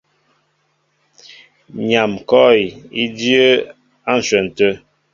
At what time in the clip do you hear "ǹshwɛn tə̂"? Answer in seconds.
4.19-4.69